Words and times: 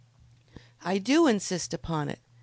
"I 0.83 0.97
do 0.97 1.27
insist 1.27 1.75
upon 1.75 2.09
it. 2.09 2.17